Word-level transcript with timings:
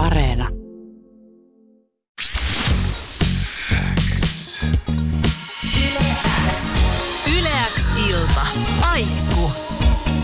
Areena. 0.00 0.48
Yleäks 7.38 7.86
ilta. 8.08 8.40
Aikku. 8.90 9.50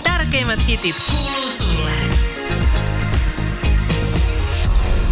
Tärkeimmät 0.03 0.59
hitit 0.69 0.97
kuuluu 1.11 1.49
sulle. 1.49 1.91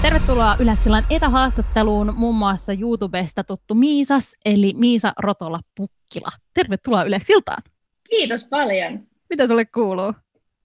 Tervetuloa 0.02 0.56
Ylätsilän 0.58 1.04
etähaastatteluun 1.10 2.14
muun 2.16 2.34
muassa 2.34 2.72
YouTubesta 2.72 3.44
tuttu 3.44 3.74
Miisas, 3.74 4.36
eli 4.44 4.72
Miisa 4.76 5.12
Rotola 5.18 5.60
Pukkila. 5.76 6.30
Tervetuloa 6.54 7.02
Ylätsiltaan. 7.02 7.62
Kiitos 8.10 8.44
paljon. 8.44 9.06
Mitä 9.30 9.46
sulle 9.46 9.64
kuuluu? 9.64 10.12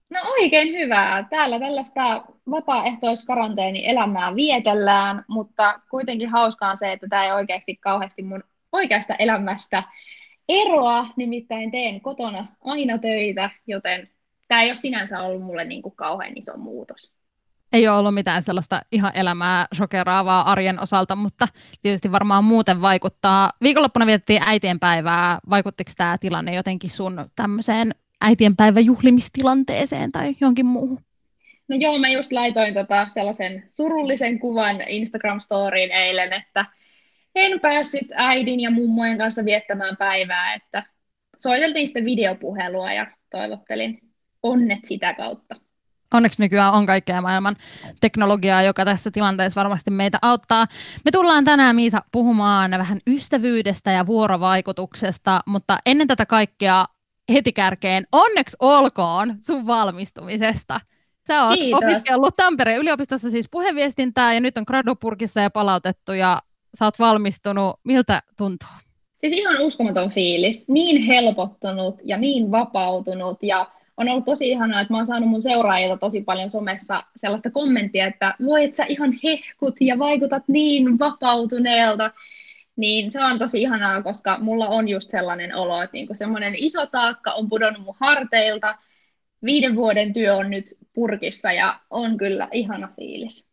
No 0.10 0.20
oikein 0.32 0.68
hyvää. 0.68 1.24
Täällä 1.30 1.60
tällaista 1.60 2.24
vapaaehtoiskaranteeni-elämää 2.52 4.36
vietellään, 4.36 5.26
mutta 5.28 5.80
kuitenkin 5.90 6.30
hauskaa 6.30 6.72
on 6.72 6.78
se, 6.78 6.92
että 6.92 7.08
tämä 7.10 7.26
ei 7.26 7.32
oikeasti 7.32 7.76
kauheasti 7.76 8.24
mun 8.24 8.44
oikeasta 8.72 9.16
elämästä 9.16 9.84
eroa, 10.50 11.08
nimittäin 11.18 11.72
teen 11.72 12.02
kotona 12.02 12.48
aina 12.66 12.98
töitä, 12.98 13.50
joten 13.68 14.10
tämä 14.48 14.62
ei 14.62 14.70
ole 14.70 14.78
sinänsä 14.78 15.22
ollut 15.22 15.44
mulle 15.44 15.66
niin 15.66 15.82
kuin 15.82 15.96
kauhean 15.96 16.38
iso 16.38 16.58
muutos. 16.58 17.12
Ei 17.74 17.88
ole 17.88 17.98
ollut 17.98 18.14
mitään 18.14 18.44
sellaista 18.44 18.82
ihan 18.92 19.12
elämää 19.16 19.66
shokeraavaa 19.76 20.52
arjen 20.52 20.80
osalta, 20.80 21.16
mutta 21.16 21.48
tietysti 21.82 22.12
varmaan 22.12 22.44
muuten 22.44 22.82
vaikuttaa. 22.82 23.52
Viikonloppuna 23.62 24.06
vietettiin 24.06 24.42
äitienpäivää. 24.46 25.40
Vaikuttiko 25.50 25.92
tämä 25.98 26.18
tilanne 26.18 26.56
jotenkin 26.56 26.90
sun 26.90 27.30
tämmöiseen 27.36 27.96
äitienpäivän 28.22 28.86
juhlimistilanteeseen 28.86 30.12
tai 30.12 30.36
jonkin 30.42 30.66
muuhun? 30.66 31.00
No 31.68 31.76
joo, 31.76 32.00
mä 32.00 32.10
just 32.10 32.32
laitoin 32.32 32.74
tota 32.74 33.08
sellaisen 33.14 33.64
surullisen 33.70 34.40
kuvan 34.40 34.82
Instagram-storiin 34.88 35.92
eilen, 35.92 36.34
että 36.34 36.66
en 37.36 37.60
päässyt 37.60 38.08
äidin 38.16 38.60
ja 38.60 38.72
mummojen 38.72 39.18
kanssa 39.18 39.46
viettämään 39.46 39.98
päivää, 39.98 40.54
että 40.54 40.84
soiteltiin 41.38 41.88
sitten 41.88 42.06
videopuhelua 42.06 42.94
ja 42.94 43.08
toivottelin 43.32 44.00
onnet 44.44 44.80
sitä 44.86 45.14
kautta. 45.14 45.56
Onneksi 46.14 46.42
nykyään 46.42 46.74
on 46.74 46.86
kaikkea 46.86 47.22
maailman 47.22 47.56
teknologiaa, 48.02 48.64
joka 48.64 48.86
tässä 48.86 49.12
tilanteessa 49.12 49.60
varmasti 49.60 49.92
meitä 49.92 50.18
auttaa. 50.22 50.68
Me 51.06 51.12
tullaan 51.12 51.46
tänään, 51.46 51.76
Miisa, 51.76 52.02
puhumaan 52.12 52.72
vähän 52.72 53.00
ystävyydestä 53.08 53.92
ja 53.92 54.06
vuorovaikutuksesta, 54.06 55.40
mutta 55.46 55.78
ennen 55.86 56.08
tätä 56.08 56.26
kaikkea 56.26 56.86
heti 57.34 57.54
kärkeen 57.54 58.08
onneksi 58.12 58.58
olkoon 58.60 59.36
sun 59.40 59.68
valmistumisesta. 59.68 60.82
Sä 61.28 61.44
oot 61.46 61.60
Kiitos. 61.60 61.80
opiskellut 61.84 62.36
Tampereen 62.36 62.80
yliopistossa 62.80 63.30
siis 63.30 63.50
puheviestintää 63.52 64.34
ja 64.34 64.40
nyt 64.40 64.58
on 64.58 64.64
gradupurkissa 64.68 65.42
ja 65.42 65.50
palautettu 65.50 66.14
ja 66.14 66.42
sä 66.80 66.86
oot 66.86 67.00
valmistunut. 67.00 67.80
Miltä 67.84 68.22
tuntuu? 68.38 68.70
Siis 69.22 69.34
ihan 69.34 69.62
uskomaton 69.62 70.12
fiilis, 70.12 70.68
niin 70.68 71.04
helpottunut 71.04 71.96
ja 72.04 72.18
niin 72.18 72.52
vapautunut 72.52 73.44
ja 73.44 73.68
on 73.98 74.10
ollut 74.10 74.26
tosi 74.26 74.50
ihanaa, 74.50 74.82
että 74.82 74.94
mä 74.94 74.98
oon 74.98 75.08
saanut 75.08 75.30
mun 75.30 75.42
seuraajilta 75.42 75.98
tosi 75.98 76.22
paljon 76.22 76.50
somessa 76.50 77.04
sellaista 77.22 77.52
kommenttia, 77.52 78.06
että 78.06 78.36
voi, 78.46 78.64
että 78.64 78.78
sä 78.78 78.86
ihan 78.90 79.14
hehkut 79.24 79.76
ja 79.82 80.00
vaikutat 80.00 80.44
niin 80.48 81.00
vapautuneelta. 81.00 82.12
Niin 82.80 83.12
se 83.12 83.24
on 83.24 83.40
tosi 83.40 83.62
ihanaa, 83.62 84.04
koska 84.04 84.38
mulla 84.42 84.68
on 84.68 84.88
just 84.88 85.12
sellainen 85.12 85.56
olo, 85.56 85.82
että 85.82 85.94
niinku 85.94 86.16
semmoinen 86.16 86.56
iso 86.56 86.86
taakka 86.86 87.32
on 87.32 87.50
pudonnut 87.50 87.84
mun 87.84 87.96
harteilta. 88.00 88.78
Viiden 89.46 89.76
vuoden 89.76 90.14
työ 90.14 90.36
on 90.36 90.50
nyt 90.50 90.66
purkissa 90.94 91.52
ja 91.52 91.80
on 91.90 92.18
kyllä 92.18 92.48
ihana 92.52 92.90
fiilis. 92.96 93.46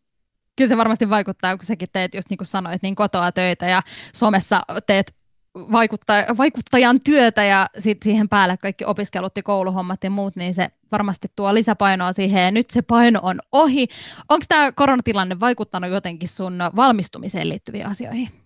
Kyllä 0.57 0.69
se 0.69 0.77
varmasti 0.77 1.11
vaikuttaa, 1.11 1.57
kun 1.57 1.67
säkin 1.67 1.89
teet, 1.93 2.15
just 2.15 2.31
niin 2.31 2.39
kuin 2.39 2.47
sanoit, 2.47 2.83
niin 2.83 2.95
kotoa 2.95 3.33
töitä 3.33 3.67
ja 3.67 3.83
somessa 4.15 4.63
teet 4.87 5.15
vaikutta- 5.57 6.37
vaikuttajan 6.39 7.01
työtä 7.01 7.45
ja 7.45 7.67
sit 7.79 8.03
siihen 8.03 8.29
päälle 8.29 8.57
kaikki 8.57 8.85
opiskelut 8.85 9.37
ja 9.37 9.43
kouluhommat 9.43 10.05
ja 10.05 10.11
muut, 10.11 10.37
niin 10.37 10.55
se 10.55 10.69
varmasti 10.93 11.29
tuo 11.37 11.55
lisäpainoa 11.55 12.13
siihen 12.13 12.45
ja 12.45 12.51
nyt 12.51 12.71
se 12.71 12.83
paino 12.83 13.21
on 13.23 13.41
ohi. 13.53 13.87
Onko 14.29 14.45
tämä 14.49 14.73
koronatilanne 14.73 15.41
vaikuttanut 15.41 15.91
jotenkin 15.91 16.29
sun 16.29 16.59
valmistumiseen 16.77 17.49
liittyviin 17.49 17.87
asioihin? 17.87 18.46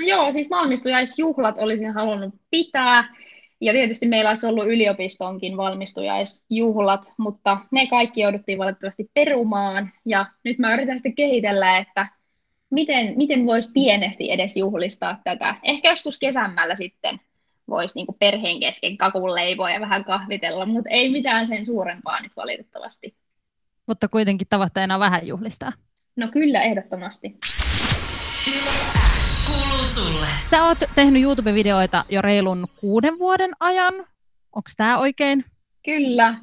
No 0.00 0.06
joo, 0.06 0.32
siis 0.32 0.50
valmistujaisjuhlat 0.50 1.54
olisin 1.58 1.94
halunnut 1.94 2.34
pitää. 2.50 3.14
Ja 3.60 3.72
tietysti 3.72 4.08
meillä 4.08 4.30
olisi 4.30 4.46
ollut 4.46 4.66
yliopistonkin 4.66 5.56
valmistujaisjuhlat, 5.56 7.12
mutta 7.16 7.58
ne 7.70 7.86
kaikki 7.86 8.20
jouduttiin 8.20 8.58
valitettavasti 8.58 9.10
perumaan. 9.14 9.90
Ja 10.06 10.26
nyt 10.44 10.58
mä 10.58 10.74
yritän 10.74 10.98
sitten 10.98 11.14
kehitellä, 11.14 11.78
että 11.78 12.06
miten, 12.70 13.12
miten 13.16 13.46
voisi 13.46 13.70
pienesti 13.72 14.30
edes 14.30 14.56
juhlistaa 14.56 15.20
tätä. 15.24 15.54
Ehkä 15.62 15.90
joskus 15.90 16.18
kesämällä 16.18 16.76
sitten 16.76 17.20
voisi 17.68 17.94
niin 17.94 18.06
perheen 18.18 18.60
kesken 18.60 18.96
kakun 18.96 19.34
leipoa 19.34 19.70
ja 19.70 19.80
vähän 19.80 20.04
kahvitella, 20.04 20.66
mutta 20.66 20.90
ei 20.90 21.10
mitään 21.12 21.48
sen 21.48 21.66
suurempaa 21.66 22.20
nyt 22.20 22.32
valitettavasti. 22.36 23.14
Mutta 23.86 24.08
kuitenkin 24.08 24.46
tavoitteena 24.50 24.98
vähän 24.98 25.26
juhlistaa. 25.26 25.72
No 26.16 26.28
kyllä, 26.28 26.62
ehdottomasti. 26.62 27.36
Kuuluu 29.50 29.84
sulle. 29.84 30.26
Sä 30.50 30.64
oot 30.64 30.78
tehnyt 30.94 31.22
YouTube-videoita 31.22 32.04
jo 32.08 32.22
reilun 32.22 32.66
kuuden 32.80 33.18
vuoden 33.18 33.50
ajan. 33.60 33.94
Onko 34.52 34.70
tämä 34.76 34.98
oikein? 34.98 35.44
Kyllä, 35.84 36.34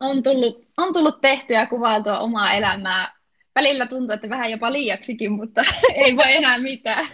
on 0.00 0.22
tullut, 0.22 0.64
on 0.76 0.92
tullut 0.92 1.20
tehtyä 1.20 1.60
ja 1.60 1.66
kuvailtua 1.66 2.18
omaa 2.18 2.52
elämää. 2.52 3.14
Välillä 3.54 3.86
tuntuu, 3.86 4.14
että 4.14 4.30
vähän 4.30 4.50
jopa 4.50 4.72
liiaksikin, 4.72 5.32
mutta 5.32 5.62
ei 6.04 6.16
voi 6.16 6.32
enää 6.32 6.58
mitään. 6.58 7.06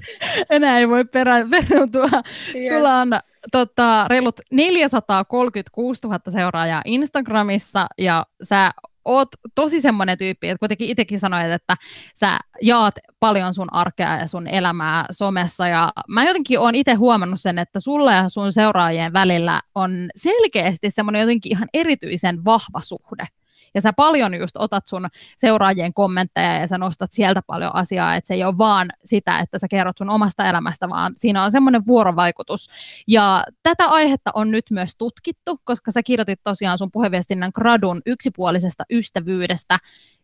Enää 0.50 0.78
ei 0.78 0.88
voi 0.88 1.04
perä, 1.04 1.34
pereutua. 1.50 2.08
Joo. 2.54 2.68
Sulla 2.68 3.00
on 3.00 3.08
tota, 3.52 4.06
reilut 4.08 4.40
436 4.50 6.00
000 6.04 6.18
seuraajaa 6.28 6.82
Instagramissa 6.84 7.86
ja 7.98 8.26
sä 8.42 8.70
oot 9.08 9.28
tosi 9.54 9.80
semmoinen 9.80 10.18
tyyppi, 10.18 10.48
että 10.48 10.58
kuitenkin 10.58 10.88
itsekin 10.88 11.20
sanoit, 11.20 11.50
että 11.50 11.76
sä 12.14 12.38
jaat 12.62 12.94
paljon 13.20 13.54
sun 13.54 13.74
arkea 13.74 14.16
ja 14.16 14.26
sun 14.26 14.48
elämää 14.48 15.04
somessa 15.10 15.68
ja 15.68 15.92
mä 16.08 16.24
jotenkin 16.24 16.60
oon 16.60 16.74
itse 16.74 16.94
huomannut 16.94 17.40
sen, 17.40 17.58
että 17.58 17.80
sulla 17.80 18.12
ja 18.12 18.28
sun 18.28 18.52
seuraajien 18.52 19.12
välillä 19.12 19.60
on 19.74 20.08
selkeästi 20.16 20.90
semmoinen 20.90 21.20
jotenkin 21.20 21.52
ihan 21.52 21.68
erityisen 21.74 22.44
vahva 22.44 22.80
suhde. 22.80 23.26
Ja 23.74 23.80
sä 23.80 23.92
paljon 23.92 24.34
just 24.34 24.56
otat 24.56 24.86
sun 24.86 25.08
seuraajien 25.38 25.94
kommentteja 25.94 26.56
ja 26.56 26.66
sä 26.66 26.78
nostat 26.78 27.12
sieltä 27.12 27.42
paljon 27.46 27.74
asiaa, 27.74 28.14
että 28.14 28.28
se 28.28 28.34
ei 28.34 28.44
ole 28.44 28.58
vaan 28.58 28.88
sitä, 29.04 29.38
että 29.38 29.58
sä 29.58 29.68
kerrot 29.68 29.98
sun 29.98 30.10
omasta 30.10 30.48
elämästä, 30.48 30.88
vaan 30.88 31.12
siinä 31.16 31.44
on 31.44 31.50
semmoinen 31.50 31.86
vuorovaikutus. 31.86 32.68
Ja 33.08 33.44
tätä 33.62 33.86
aihetta 33.86 34.30
on 34.34 34.50
nyt 34.50 34.64
myös 34.70 34.96
tutkittu, 34.98 35.60
koska 35.64 35.90
sä 35.90 36.02
kirjoitit 36.02 36.40
tosiaan 36.44 36.78
sun 36.78 36.90
puheviestinnän 36.92 37.50
gradun 37.54 38.02
yksipuolisesta 38.06 38.84
ystävyydestä. 38.90 39.78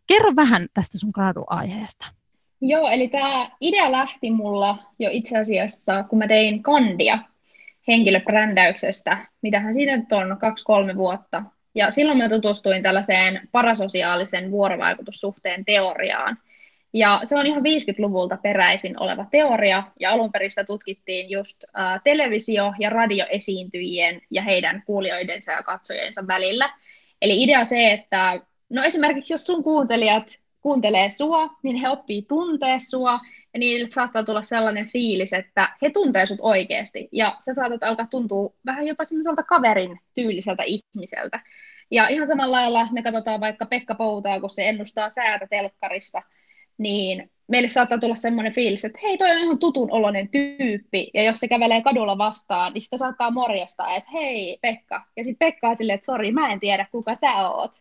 Kerro 0.07 0.33
vähän 0.37 0.67
tästä 0.75 0.99
sun 0.99 1.11
gradu-aiheesta. 1.15 2.07
Joo, 2.61 2.89
eli 2.89 3.09
tämä 3.09 3.51
idea 3.61 3.93
lähti 3.93 4.31
mulla 4.31 4.79
jo 4.99 5.11
itse 5.13 5.39
asiassa, 5.39 6.03
kun 6.03 6.19
mä 6.19 6.29
tein 6.29 6.63
kandia 6.63 7.19
henkilöbrändäyksestä, 7.89 9.27
mitähän 9.43 9.75
siinä 9.75 9.97
nyt 9.97 10.13
on, 10.13 10.37
kaksi-kolme 10.41 10.97
vuotta. 10.97 11.43
Ja 11.75 11.91
silloin 11.91 12.19
mä 12.19 12.29
tutustuin 12.29 12.83
tällaiseen 12.83 13.49
parasosiaalisen 13.53 14.51
vuorovaikutussuhteen 14.51 15.65
teoriaan. 15.65 16.39
Ja 16.93 17.21
se 17.25 17.39
on 17.39 17.47
ihan 17.47 17.63
50-luvulta 17.63 18.37
peräisin 18.43 19.01
oleva 19.01 19.27
teoria, 19.31 19.83
ja 20.01 20.11
alun 20.11 20.33
perin 20.33 20.51
sitä 20.51 20.65
tutkittiin 20.65 21.31
just 21.31 21.65
ä, 21.65 22.01
televisio- 22.05 22.75
ja 22.79 22.91
radioesiintyjien 22.91 24.21
ja 24.31 24.43
heidän 24.43 24.83
kuulijoidensa 24.87 25.53
ja 25.53 25.63
katsojiensa 25.63 26.27
välillä. 26.27 26.71
Eli 27.23 27.43
idea 27.43 27.65
se, 27.65 27.93
että 27.93 28.41
no 28.71 28.83
esimerkiksi 28.83 29.33
jos 29.33 29.47
sun 29.47 29.65
kuuntelijat 29.65 30.39
kuuntelee 30.61 31.11
sua, 31.11 31.51
niin 31.63 31.77
he 31.77 31.89
oppii 31.89 32.23
tuntee 32.23 32.79
sua, 32.81 33.21
ja 33.55 33.61
niille 33.61 33.91
saattaa 33.91 34.25
tulla 34.25 34.43
sellainen 34.43 34.91
fiilis, 34.91 35.33
että 35.33 35.77
he 35.83 35.91
tuntee 35.91 36.27
sut 36.27 36.39
oikeasti, 36.43 37.09
ja 37.13 37.37
sä 37.41 37.55
saatat 37.55 37.83
alkaa 37.83 38.07
tuntua 38.11 38.55
vähän 38.67 38.87
jopa 38.87 39.05
semmoiselta 39.05 39.43
kaverin 39.43 40.01
tyyliseltä 40.15 40.63
ihmiseltä. 40.63 41.41
Ja 41.91 42.09
ihan 42.09 42.27
samalla 42.27 42.57
lailla 42.57 42.89
me 42.93 43.03
katsotaan 43.03 43.41
vaikka 43.41 43.67
Pekka 43.67 43.95
Poutaa, 43.95 44.41
kun 44.41 44.51
se 44.51 44.69
ennustaa 44.69 45.11
säätä 45.11 45.47
telkkarista, 45.47 46.23
niin 46.79 47.31
meille 47.49 47.69
saattaa 47.69 47.99
tulla 47.99 48.15
semmoinen 48.15 48.53
fiilis, 48.53 48.85
että 48.85 48.99
hei, 49.03 49.19
toi 49.19 49.31
on 49.31 49.39
ihan 49.39 49.59
tutun 49.59 49.93
oloinen 49.93 50.29
tyyppi, 50.29 51.11
ja 51.15 51.23
jos 51.23 51.41
se 51.41 51.49
kävelee 51.49 51.83
kadulla 51.83 52.19
vastaan, 52.19 52.73
niin 52.73 52.83
sitä 52.83 52.99
saattaa 52.99 53.31
morjastaa, 53.31 53.97
että 53.97 54.11
hei 54.11 54.59
Pekka, 54.63 55.07
ja 55.17 55.25
sitten 55.25 55.49
Pekka 55.49 55.69
on 55.69 55.77
silleen, 55.77 55.95
että 55.95 56.05
sori, 56.05 56.33
mä 56.33 56.53
en 56.53 56.61
tiedä, 56.61 56.87
kuka 56.93 57.15
sä 57.15 57.49
oot. 57.49 57.73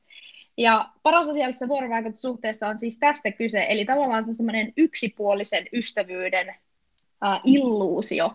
Ja 0.57 0.89
parasosiaalisessa 1.03 1.67
vuorovaikutussuhteessa 1.67 2.67
on 2.67 2.79
siis 2.79 2.97
tästä 2.97 3.31
kyse, 3.31 3.65
eli 3.69 3.85
tavallaan 3.85 4.23
se 4.23 4.29
on 4.29 4.35
semmoinen 4.35 4.73
yksipuolisen 4.77 5.65
ystävyyden 5.73 6.49
äh, 6.49 7.41
illuusio. 7.45 8.33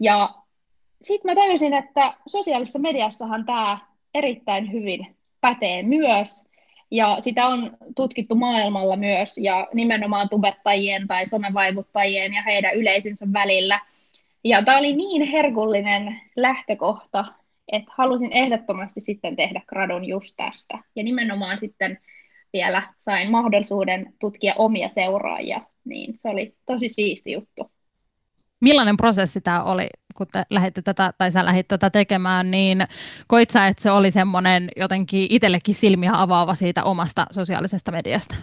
Ja 0.00 0.34
sitten 1.02 1.30
mä 1.30 1.34
tajusin, 1.34 1.74
että 1.74 2.14
sosiaalisessa 2.26 2.78
mediassahan 2.78 3.44
tämä 3.44 3.78
erittäin 4.14 4.72
hyvin 4.72 5.16
pätee 5.40 5.82
myös. 5.82 6.50
Ja 6.90 7.16
sitä 7.20 7.46
on 7.46 7.76
tutkittu 7.96 8.34
maailmalla 8.34 8.96
myös 8.96 9.38
ja 9.38 9.68
nimenomaan 9.74 10.28
tubettajien 10.28 11.08
tai 11.08 11.26
somevaikuttajien 11.26 12.34
ja 12.34 12.42
heidän 12.42 12.74
yleisönsä 12.74 13.26
välillä. 13.32 13.80
Ja 14.44 14.64
tämä 14.64 14.78
oli 14.78 14.92
niin 14.92 15.22
herkullinen 15.22 16.20
lähtökohta, 16.36 17.24
että 17.72 17.92
halusin 17.96 18.32
ehdottomasti 18.32 19.00
sitten 19.00 19.36
tehdä 19.36 19.60
gradun 19.66 20.04
just 20.04 20.34
tästä. 20.36 20.78
Ja 20.96 21.02
nimenomaan 21.02 21.58
sitten 21.58 21.98
vielä 22.52 22.82
sain 22.98 23.30
mahdollisuuden 23.30 24.14
tutkia 24.20 24.54
omia 24.58 24.88
seuraajia, 24.88 25.60
niin 25.84 26.14
se 26.18 26.28
oli 26.28 26.54
tosi 26.66 26.88
siisti 26.88 27.32
juttu. 27.32 27.70
Millainen 28.60 28.96
prosessi 28.96 29.40
tämä 29.40 29.62
oli, 29.62 29.86
kun 30.16 30.26
te 30.32 30.42
lähditte 30.50 30.82
tätä, 30.82 31.12
tai 31.18 31.32
sä 31.32 31.44
lähdit 31.44 31.68
tätä 31.68 31.90
tekemään, 31.90 32.50
niin 32.50 32.84
koit 33.26 33.50
sä, 33.50 33.66
että 33.66 33.82
se 33.82 33.90
oli 33.90 34.10
semmoinen 34.10 34.68
jotenkin 34.76 35.26
itsellekin 35.30 35.74
silmiä 35.74 36.10
avaava 36.14 36.54
siitä 36.54 36.84
omasta 36.84 37.26
sosiaalisesta 37.30 37.92
mediasta? 37.92 38.34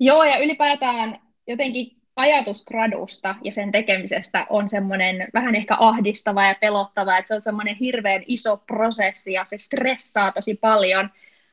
Joo, 0.00 0.24
ja 0.24 0.38
ylipäätään 0.38 1.18
jotenkin 1.46 2.03
ajatus 2.16 2.64
gradusta 2.64 3.34
ja 3.44 3.52
sen 3.52 3.72
tekemisestä 3.72 4.46
on 4.50 4.68
semmoinen 4.68 5.28
vähän 5.34 5.54
ehkä 5.54 5.76
ahdistava 5.80 6.44
ja 6.44 6.54
pelottava, 6.60 7.18
että 7.18 7.28
se 7.28 7.34
on 7.34 7.42
semmoinen 7.42 7.76
hirveän 7.76 8.22
iso 8.26 8.56
prosessi 8.56 9.32
ja 9.32 9.44
se 9.44 9.58
stressaa 9.58 10.32
tosi 10.32 10.54
paljon, 10.54 11.10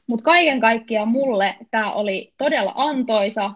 mutta 0.08 0.24
kaiken 0.24 0.60
kaikkiaan 0.60 1.08
mulle 1.08 1.56
tämä 1.72 1.92
oli 1.92 2.34
todella 2.38 2.74
antoisa 2.76 3.52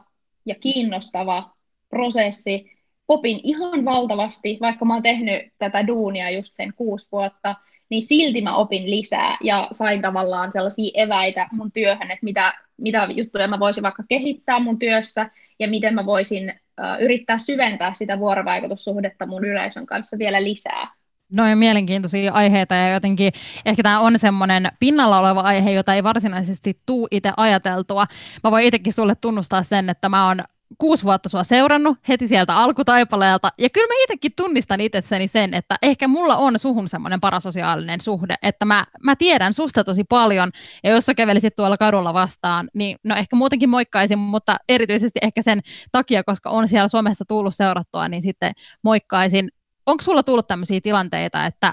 ja 0.45 0.55
kiinnostava 0.55 1.55
prosessi. 1.89 2.71
Opin 3.07 3.39
ihan 3.43 3.85
valtavasti, 3.85 4.57
vaikka 4.61 4.85
mä 4.85 4.93
oon 4.93 5.03
tehnyt 5.03 5.53
tätä 5.57 5.87
duunia 5.87 6.29
just 6.29 6.55
sen 6.55 6.73
kuusi 6.73 7.07
vuotta, 7.11 7.55
niin 7.89 8.03
silti 8.03 8.41
mä 8.41 8.55
opin 8.55 8.91
lisää 8.91 9.37
ja 9.41 9.67
sain 9.71 10.01
tavallaan 10.01 10.51
sellaisia 10.51 10.91
eväitä 10.93 11.47
mun 11.51 11.71
työhön, 11.71 12.11
että 12.11 12.23
mitä, 12.23 12.53
mitä 12.77 13.07
juttuja 13.15 13.47
mä 13.47 13.59
voisin 13.59 13.83
vaikka 13.83 14.03
kehittää 14.09 14.59
mun 14.59 14.79
työssä 14.79 15.29
ja 15.59 15.67
miten 15.67 15.95
mä 15.95 16.05
voisin 16.05 16.53
yrittää 16.99 17.37
syventää 17.37 17.93
sitä 17.93 18.19
vuorovaikutussuhdetta 18.19 19.25
mun 19.25 19.45
yleisön 19.45 19.85
kanssa 19.85 20.17
vielä 20.17 20.43
lisää. 20.43 20.87
No 21.33 21.43
on 21.43 21.57
mielenkiintoisia 21.57 22.33
aiheita 22.33 22.75
ja 22.75 22.93
jotenkin 22.93 23.33
ehkä 23.65 23.83
tämä 23.83 23.99
on 23.99 24.19
semmoinen 24.19 24.67
pinnalla 24.79 25.19
oleva 25.19 25.41
aihe, 25.41 25.71
jota 25.71 25.93
ei 25.93 26.03
varsinaisesti 26.03 26.79
tuu 26.85 27.07
itse 27.11 27.31
ajateltua. 27.37 28.05
Mä 28.43 28.51
voin 28.51 28.65
itsekin 28.65 28.93
sulle 28.93 29.13
tunnustaa 29.21 29.63
sen, 29.63 29.89
että 29.89 30.09
mä 30.09 30.27
oon 30.27 30.39
kuusi 30.77 31.03
vuotta 31.03 31.29
sua 31.29 31.43
seurannut 31.43 31.97
heti 32.07 32.27
sieltä 32.27 32.55
alkutaipaleelta. 32.55 33.49
Ja 33.57 33.69
kyllä 33.69 33.87
mä 33.87 34.03
itsekin 34.03 34.31
tunnistan 34.35 34.81
itsessäni 34.81 35.27
sen, 35.27 35.53
että 35.53 35.75
ehkä 35.81 36.07
mulla 36.07 36.37
on 36.37 36.59
suhun 36.59 36.89
semmoinen 36.89 37.21
parasosiaalinen 37.21 38.01
suhde, 38.01 38.35
että 38.41 38.65
mä, 38.65 38.85
mä 39.03 39.15
tiedän 39.15 39.53
susta 39.53 39.83
tosi 39.83 40.03
paljon. 40.03 40.51
Ja 40.83 40.91
jos 40.91 41.05
sä 41.05 41.13
kävelisit 41.13 41.55
tuolla 41.55 41.77
kadulla 41.77 42.13
vastaan, 42.13 42.69
niin 42.73 42.97
no 43.03 43.15
ehkä 43.15 43.35
muutenkin 43.35 43.69
moikkaisin, 43.69 44.19
mutta 44.19 44.57
erityisesti 44.69 45.19
ehkä 45.21 45.41
sen 45.41 45.61
takia, 45.91 46.23
koska 46.23 46.49
on 46.49 46.67
siellä 46.67 46.87
somessa 46.87 47.25
tullut 47.27 47.55
seurattua, 47.55 48.07
niin 48.07 48.21
sitten 48.21 48.51
moikkaisin 48.83 49.49
onko 49.85 50.01
sulla 50.01 50.23
tullut 50.23 50.47
tämmöisiä 50.47 50.79
tilanteita, 50.83 51.45
että 51.45 51.71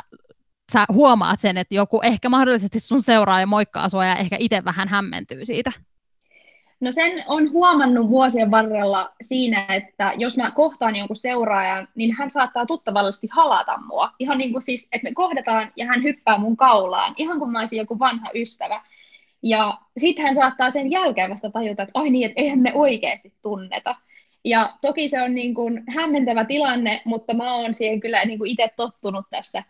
sä 0.73 0.85
huomaat 0.93 1.41
sen, 1.41 1.59
että 1.59 1.75
joku 1.75 2.01
ehkä 2.03 2.29
mahdollisesti 2.29 2.81
sun 2.81 3.03
seuraa 3.03 3.41
ja 3.41 3.47
moikkaa 3.47 3.89
sua 3.89 4.07
ja 4.07 4.17
ehkä 4.17 4.37
itse 4.39 4.65
vähän 4.65 4.89
hämmentyy 4.89 5.45
siitä? 5.45 5.73
No 6.83 6.93
sen 6.93 7.25
on 7.27 7.53
huomannut 7.53 8.09
vuosien 8.09 8.51
varrella 8.51 9.13
siinä, 9.21 9.67
että 9.69 10.13
jos 10.17 10.37
mä 10.37 10.51
kohtaan 10.51 10.97
jonkun 10.97 11.17
seuraajan, 11.17 11.89
niin 11.95 12.15
hän 12.19 12.31
saattaa 12.31 12.67
tuttavallisesti 12.67 13.29
halata 13.31 13.79
mua. 13.87 14.11
Ihan 14.19 14.39
niin 14.39 14.53
kuin 14.53 14.63
siis, 14.63 14.89
että 14.93 15.09
me 15.09 15.15
kohdataan 15.15 15.73
ja 15.77 15.87
hän 15.87 16.03
hyppää 16.03 16.39
mun 16.39 16.57
kaulaan, 16.57 17.15
ihan 17.17 17.39
kuin 17.39 17.51
mä 17.51 17.59
olisin 17.59 17.79
joku 17.79 17.99
vanha 17.99 18.31
ystävä. 18.35 18.83
Ja 19.43 19.79
sitten 19.99 20.25
hän 20.25 20.35
saattaa 20.35 20.71
sen 20.71 20.91
jälkeen 20.91 21.31
vasta 21.31 21.51
tajuta, 21.51 21.83
että 21.83 22.01
ai 22.01 22.11
niin, 22.11 22.27
että 22.27 22.41
eihän 22.41 22.59
me 22.59 22.73
oikeasti 22.75 23.33
tunneta. 23.43 23.95
Ja 24.45 24.73
toki 24.81 25.09
se 25.09 25.23
on 25.23 25.35
niin 25.35 25.55
kuin 25.55 25.83
hämmentävä 25.95 26.45
tilanne, 26.45 27.03
mutta 27.05 27.35
mä 27.35 27.55
oon 27.55 27.75
siihen 27.75 28.01
kyllä 28.01 28.25
niin 28.25 28.39
kuin 28.39 28.51
itse 28.51 28.69
tottunut 28.77 29.27
tässä 29.31 29.63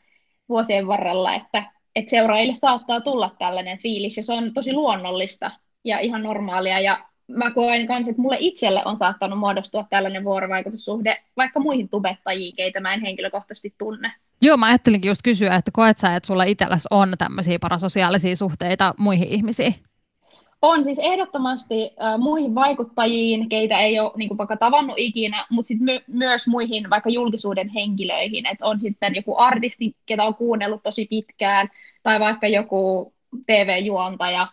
vuosien 0.48 0.86
varrella, 0.86 1.34
että, 1.34 1.64
että 1.96 2.10
seuraajille 2.10 2.54
saattaa 2.54 3.00
tulla 3.00 3.30
tällainen 3.38 3.78
fiilis, 3.78 4.16
ja 4.16 4.22
se 4.22 4.32
on 4.32 4.54
tosi 4.54 4.74
luonnollista 4.74 5.50
ja 5.84 5.98
ihan 5.98 6.22
normaalia, 6.22 6.80
ja 6.80 7.04
mä 7.28 7.50
koen 7.50 7.86
myös, 7.88 8.08
että 8.08 8.22
mulle 8.22 8.36
itselle 8.40 8.82
on 8.84 8.98
saattanut 8.98 9.38
muodostua 9.38 9.86
tällainen 9.90 10.24
vuorovaikutussuhde 10.24 11.22
vaikka 11.36 11.60
muihin 11.60 11.88
tubettajiin, 11.88 12.56
keitä 12.56 12.80
mä 12.80 12.94
en 12.94 13.00
henkilökohtaisesti 13.00 13.74
tunne. 13.78 14.12
Joo, 14.42 14.56
mä 14.56 14.66
ajattelinkin 14.66 15.08
just 15.08 15.22
kysyä, 15.24 15.54
että 15.54 15.70
koet 15.74 15.98
sä, 15.98 16.16
että 16.16 16.26
sulla 16.26 16.44
itselläsi 16.44 16.88
on 16.90 17.14
tämmöisiä 17.18 17.58
parasosiaalisia 17.58 18.36
suhteita 18.36 18.94
muihin 18.98 19.28
ihmisiin? 19.28 19.74
On 20.62 20.84
siis 20.84 20.98
ehdottomasti 20.98 21.90
äh, 22.02 22.18
muihin 22.18 22.54
vaikuttajiin, 22.54 23.48
keitä 23.48 23.78
ei 23.78 24.00
ole 24.00 24.12
niin 24.16 24.28
kuin 24.28 24.38
vaikka 24.38 24.56
tavannut 24.56 24.98
ikinä, 24.98 25.46
mutta 25.50 25.68
sitten 25.68 25.84
my- 25.84 26.04
myös 26.06 26.46
muihin 26.46 26.90
vaikka 26.90 27.10
julkisuuden 27.10 27.68
henkilöihin, 27.68 28.46
että 28.46 28.66
on 28.66 28.80
sitten 28.80 29.14
joku 29.14 29.38
artisti, 29.38 29.96
ketä 30.06 30.24
on 30.24 30.34
kuunnellut 30.34 30.82
tosi 30.82 31.06
pitkään, 31.10 31.68
tai 32.02 32.20
vaikka 32.20 32.48
joku 32.48 33.12
TV-juontaja, 33.46 34.48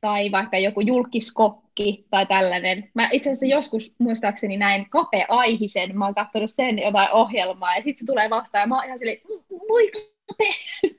tai 0.00 0.32
vaikka 0.32 0.58
joku 0.58 0.80
julkiskokki 0.80 2.06
tai 2.10 2.26
tällainen. 2.26 2.90
Mä 2.94 3.08
itse 3.12 3.30
asiassa 3.30 3.46
joskus 3.46 3.94
muistaakseni 3.98 4.56
näin 4.56 4.90
Kape 4.90 5.26
Aihisen, 5.28 5.98
mä 5.98 6.04
oon 6.04 6.14
katsonut 6.14 6.50
sen 6.50 6.78
jotain 6.78 7.12
ohjelmaa, 7.12 7.76
ja 7.76 7.82
sitten 7.82 7.98
se 7.98 8.12
tulee 8.12 8.30
vastaan, 8.30 8.62
ja 8.62 8.66
mä 8.66 8.76
oon 8.76 8.84
ihan 8.84 8.98
silleen, 8.98 9.20
moi 9.68 9.90
Kape! 9.90 10.48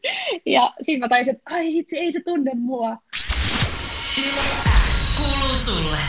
ja 0.55 0.73
sitten 0.81 0.99
mä 0.99 1.09
taisin, 1.09 1.35
että 1.35 1.55
ai 1.55 1.77
itse 1.77 1.97
ei 1.97 2.11
se 2.11 2.19
tunne 2.25 2.51
mua. 2.55 2.97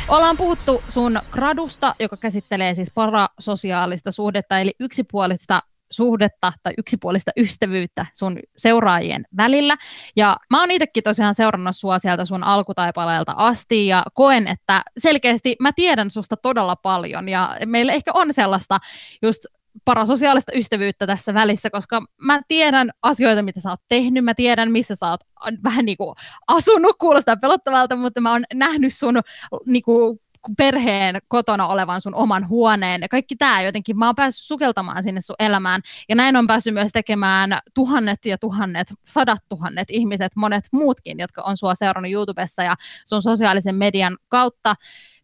Ollaan 0.08 0.36
puhuttu 0.36 0.82
sun 0.88 1.20
gradusta, 1.30 1.94
joka 2.00 2.16
käsittelee 2.16 2.74
siis 2.74 2.92
parasosiaalista 2.94 4.12
suhdetta, 4.12 4.58
eli 4.58 4.70
yksipuolista 4.80 5.60
suhdetta 5.90 6.52
tai 6.62 6.72
yksipuolista 6.78 7.30
ystävyyttä 7.36 8.06
sun 8.12 8.38
seuraajien 8.56 9.24
välillä. 9.36 9.76
Ja 10.16 10.36
mä 10.50 10.60
oon 10.60 10.70
itsekin 10.70 11.02
tosiaan 11.02 11.34
seurannut 11.34 11.76
sua 11.76 11.98
sieltä 11.98 12.24
sun 12.24 12.44
alkutaipaleelta 12.44 13.32
asti 13.36 13.86
ja 13.86 14.02
koen, 14.14 14.48
että 14.48 14.82
selkeästi 14.98 15.56
mä 15.60 15.72
tiedän 15.72 16.10
susta 16.10 16.36
todella 16.36 16.76
paljon. 16.76 17.28
Ja 17.28 17.56
meillä 17.66 17.92
ehkä 17.92 18.10
on 18.14 18.34
sellaista 18.34 18.78
just 19.22 19.46
parasosiaalista 19.84 20.52
ystävyyttä 20.54 21.06
tässä 21.06 21.34
välissä, 21.34 21.70
koska 21.70 22.02
mä 22.22 22.40
tiedän 22.48 22.90
asioita, 23.02 23.42
mitä 23.42 23.60
sä 23.60 23.70
oot 23.70 23.80
tehnyt, 23.88 24.24
mä 24.24 24.34
tiedän, 24.34 24.70
missä 24.70 24.94
sä 24.94 25.10
oot 25.10 25.20
vähän 25.64 25.84
niin 25.84 25.96
kuin 25.96 26.14
asunut, 26.48 26.96
kuulostaa 26.98 27.36
pelottavalta, 27.36 27.96
mutta 27.96 28.20
mä 28.20 28.32
oon 28.32 28.44
nähnyt 28.54 28.94
sun 28.94 29.20
niin 29.66 29.82
kuin, 29.82 30.20
perheen 30.56 31.18
kotona 31.28 31.66
olevan 31.66 32.00
sun 32.00 32.14
oman 32.14 32.48
huoneen 32.48 33.02
ja 33.02 33.08
kaikki 33.08 33.36
tämä 33.36 33.62
jotenkin, 33.62 33.98
mä 33.98 34.06
oon 34.06 34.14
päässyt 34.14 34.44
sukeltamaan 34.44 35.02
sinne 35.02 35.20
sun 35.20 35.36
elämään 35.38 35.80
ja 36.08 36.14
näin 36.16 36.36
on 36.36 36.46
päässyt 36.46 36.74
myös 36.74 36.90
tekemään 36.92 37.58
tuhannet 37.74 38.26
ja 38.26 38.38
tuhannet, 38.38 38.94
sadat 39.06 39.48
tuhannet 39.48 39.90
ihmiset, 39.90 40.32
monet 40.36 40.64
muutkin, 40.72 41.18
jotka 41.18 41.42
on 41.42 41.56
sua 41.56 41.74
seurannut 41.74 42.12
YouTubessa 42.12 42.62
ja 42.62 42.74
sun 43.06 43.22
sosiaalisen 43.22 43.74
median 43.74 44.18
kautta. 44.28 44.74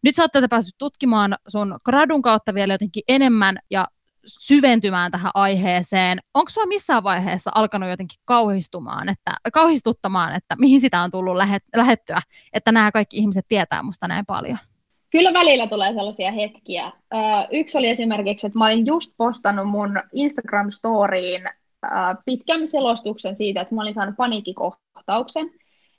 Nyt 0.01 0.15
sä 0.15 0.23
oot 0.23 0.49
päässyt 0.49 0.75
tutkimaan 0.77 1.35
sun 1.47 1.79
gradun 1.85 2.21
kautta 2.21 2.53
vielä 2.53 2.73
jotenkin 2.73 3.03
enemmän 3.07 3.57
ja 3.71 3.87
syventymään 4.27 5.11
tähän 5.11 5.31
aiheeseen. 5.33 6.19
Onko 6.33 6.49
sinua 6.49 6.65
missään 6.65 7.03
vaiheessa 7.03 7.51
alkanut 7.55 7.89
jotenkin 7.89 8.21
kauhistumaan, 8.25 9.09
että, 9.09 9.31
kauhistuttamaan, 9.53 10.35
että 10.35 10.55
mihin 10.59 10.81
sitä 10.81 11.01
on 11.01 11.11
tullut 11.11 11.35
lähet, 11.35 11.63
lähettyä, 11.75 12.21
että 12.53 12.71
nämä 12.71 12.91
kaikki 12.91 13.17
ihmiset 13.17 13.45
tietää 13.47 13.83
musta 13.83 14.07
näin 14.07 14.25
paljon? 14.25 14.57
Kyllä 15.09 15.33
välillä 15.33 15.67
tulee 15.67 15.93
sellaisia 15.93 16.31
hetkiä. 16.31 16.91
yksi 17.51 17.77
oli 17.77 17.87
esimerkiksi, 17.87 18.47
että 18.47 18.59
mä 18.59 18.65
olin 18.65 18.85
just 18.85 19.11
postannut 19.17 19.67
mun 19.67 20.01
Instagram-storiin 20.13 21.49
pitkän 22.25 22.67
selostuksen 22.67 23.35
siitä, 23.35 23.61
että 23.61 23.75
mä 23.75 23.81
olin 23.81 23.93
saanut 23.93 24.15
paniikkikohtauksen. 24.17 25.49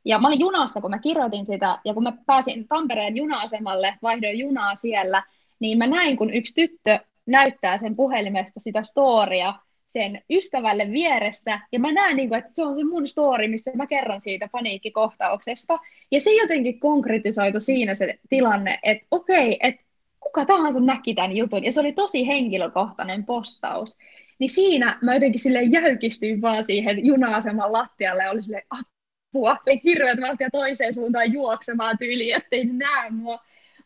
Ja 0.05 0.19
mä 0.19 0.29
olin 0.29 0.41
junassa, 0.41 0.81
kun 0.81 0.91
mä 0.91 0.99
kirjoitin 0.99 1.47
sitä, 1.47 1.79
ja 1.85 1.95
kun 1.95 2.03
mä 2.03 2.12
pääsin 2.27 2.69
Tampereen 2.69 3.17
juna-asemalle, 3.17 3.95
vaihdoin 4.03 4.38
junaa 4.38 4.75
siellä, 4.75 5.23
niin 5.61 5.79
mä 5.79 5.87
näin, 5.87 6.17
kun 6.17 6.35
yksi 6.35 6.55
tyttö 6.55 6.99
näyttää 7.27 7.79
sen 7.79 7.97
puhelimesta 7.97 8.61
sitä 8.61 8.83
storia 8.83 9.55
sen 9.92 10.23
ystävälle 10.30 10.92
vieressä, 10.92 11.61
ja 11.73 11.80
mä 11.80 11.92
näen, 11.92 12.16
niin 12.16 12.28
kuin, 12.28 12.38
että 12.38 12.52
se 12.52 12.62
on 12.62 12.76
se 12.76 12.85
mun 12.85 13.09
story, 13.09 13.49
missä 13.49 13.71
mä 13.75 13.87
kerron 13.87 14.21
siitä 14.21 14.49
paniikkikohtauksesta, 14.52 15.78
ja 16.11 16.21
se 16.21 16.33
jotenkin 16.33 16.80
konkretisoitu 16.80 17.61
siinä 17.61 17.95
se 17.95 18.18
tilanne, 18.28 18.78
että 18.83 19.07
okei, 19.11 19.59
että 19.62 19.83
kuka 20.21 20.47
tahansa 20.47 20.80
näki 20.80 21.14
tämän 21.14 21.37
jutun, 21.37 21.64
ja 21.64 21.73
se 21.73 21.80
oli 21.80 21.92
tosi 21.92 22.26
henkilökohtainen 22.26 23.25
postaus, 23.25 23.97
niin 24.38 24.50
siinä 24.50 24.99
mä 25.02 25.14
jotenkin 25.14 25.40
sille 25.40 25.62
jäykistyin 25.62 26.42
vaan 26.42 26.64
siihen 26.64 27.07
juna-aseman 27.07 27.73
lattialle, 27.73 28.23
ja 28.23 28.30
oli 28.30 28.42
silleen, 28.42 28.66
apua, 28.71 29.57
eli 29.66 29.80
hirveät 29.85 30.21
vauhtia 30.21 30.49
toiseen 30.52 30.95
suuntaan 30.95 31.33
juoksemaan 31.33 31.99
tyyliin, 31.99 32.37
ettei 32.37 32.64
näe 32.64 33.11
mua, 33.11 33.38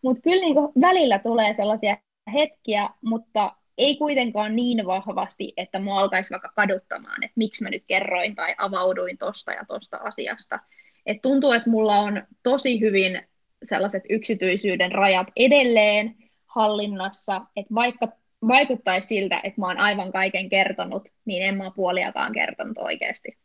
mutta 0.02 0.22
kyllä 0.22 0.40
niin 0.40 0.54
välillä 0.80 1.18
tulee 1.18 1.54
sellaisia 1.54 1.96
hetkiä, 2.32 2.88
mutta 3.04 3.52
ei 3.78 3.96
kuitenkaan 3.96 4.56
niin 4.56 4.86
vahvasti, 4.86 5.52
että 5.56 5.78
mua 5.78 6.00
alkaisi 6.00 6.30
vaikka 6.30 6.52
kaduttamaan, 6.56 7.24
että 7.24 7.34
miksi 7.36 7.62
mä 7.62 7.70
nyt 7.70 7.84
kerroin 7.86 8.34
tai 8.34 8.54
avauduin 8.58 9.18
tosta 9.18 9.52
ja 9.52 9.64
tosta 9.68 9.96
asiasta. 9.96 10.58
Et 11.06 11.22
tuntuu, 11.22 11.52
että 11.52 11.70
mulla 11.70 11.98
on 11.98 12.22
tosi 12.42 12.80
hyvin 12.80 13.22
sellaiset 13.62 14.02
yksityisyyden 14.10 14.92
rajat 14.92 15.26
edelleen 15.36 16.14
hallinnassa, 16.46 17.40
että 17.56 17.74
vaikka 17.74 18.08
vaikuttaisi 18.48 19.08
siltä, 19.08 19.40
että 19.44 19.60
mä 19.60 19.66
oon 19.66 19.78
aivan 19.78 20.12
kaiken 20.12 20.48
kertonut, 20.48 21.08
niin 21.24 21.42
en 21.42 21.56
mä 21.56 21.70
puoliakaan 21.76 22.32
kertonut 22.32 22.78
oikeasti. 22.78 23.38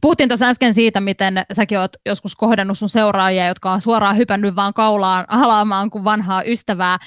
Puhuttiin 0.00 0.28
tuossa 0.28 0.48
äsken 0.48 0.74
siitä, 0.74 1.00
miten 1.00 1.34
säkin 1.52 1.78
oot 1.78 1.92
joskus 2.06 2.36
kohdannut 2.36 2.78
sun 2.78 2.88
seuraajia, 2.88 3.46
jotka 3.46 3.70
on 3.70 3.80
suoraan 3.80 4.16
hypännyt 4.16 4.56
vaan 4.56 4.74
kaulaan 4.74 5.24
halaamaan 5.28 5.90
kuin 5.90 6.04
vanhaa 6.04 6.42
ystävää 6.42 6.98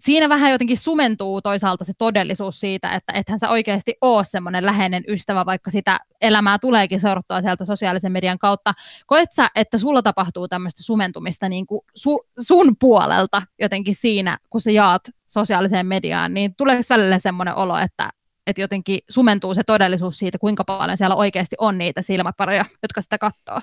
siinä 0.00 0.28
vähän 0.28 0.50
jotenkin 0.50 0.78
sumentuu 0.78 1.42
toisaalta 1.42 1.84
se 1.84 1.92
todellisuus 1.98 2.60
siitä, 2.60 2.90
että 2.90 3.12
ethän 3.12 3.38
sä 3.38 3.48
oikeasti 3.48 3.94
ole 4.00 4.24
semmoinen 4.24 4.66
läheinen 4.66 5.04
ystävä, 5.08 5.46
vaikka 5.46 5.70
sitä 5.70 5.98
elämää 6.20 6.58
tuleekin 6.58 7.00
seurattua 7.00 7.42
sieltä 7.42 7.64
sosiaalisen 7.64 8.12
median 8.12 8.38
kautta. 8.38 8.74
Koet 9.06 9.32
sä, 9.32 9.48
että 9.54 9.78
sulla 9.78 10.02
tapahtuu 10.02 10.48
tämmöistä 10.48 10.82
sumentumista 10.82 11.48
niin 11.48 11.66
kuin 11.66 11.80
su, 11.94 12.20
sun 12.40 12.76
puolelta 12.80 13.42
jotenkin 13.60 13.94
siinä, 13.94 14.38
kun 14.50 14.60
sä 14.60 14.70
jaat 14.70 15.02
sosiaaliseen 15.26 15.86
mediaan, 15.86 16.34
niin 16.34 16.54
tuleeko 16.54 16.82
välillä 16.90 17.18
semmoinen 17.18 17.54
olo, 17.54 17.78
että, 17.78 18.10
että 18.46 18.60
jotenkin 18.60 18.98
sumentuu 19.10 19.54
se 19.54 19.62
todellisuus 19.64 20.18
siitä, 20.18 20.38
kuinka 20.38 20.64
paljon 20.64 20.96
siellä 20.96 21.16
oikeasti 21.16 21.56
on 21.58 21.78
niitä 21.78 22.02
silmäparoja, 22.02 22.64
jotka 22.82 23.00
sitä 23.00 23.18
katsoo? 23.18 23.60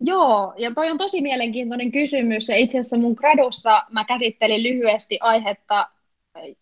Joo, 0.00 0.54
ja 0.58 0.74
toi 0.74 0.90
on 0.90 0.98
tosi 0.98 1.20
mielenkiintoinen 1.20 1.92
kysymys. 1.92 2.48
Ja 2.48 2.56
itse 2.56 2.78
asiassa 2.78 2.98
mun 2.98 3.14
gradussa 3.18 3.82
mä 3.90 4.04
käsittelin 4.04 4.62
lyhyesti 4.62 5.18
aihetta 5.20 5.88